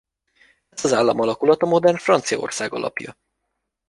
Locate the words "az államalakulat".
0.85-1.61